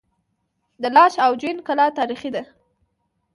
[0.81, 2.43] د لاش او جوین کلا تاریخي ده